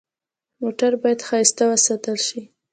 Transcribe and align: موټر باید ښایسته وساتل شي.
موټر 0.61 0.91
باید 1.01 1.19
ښایسته 1.27 1.63
وساتل 1.71 2.17
شي. 2.27 2.41